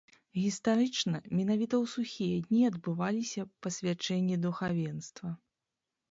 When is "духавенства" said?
4.47-5.29